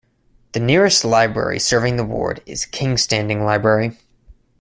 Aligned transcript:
The 0.53 0.59
nearest 0.59 1.05
library 1.05 1.59
serving 1.59 1.97
the 1.97 2.03
ward 2.03 2.41
is 2.47 2.65
Kingstanding 2.65 3.45
Library. 3.45 3.99